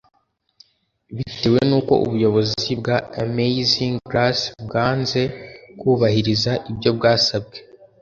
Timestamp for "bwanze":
4.65-5.21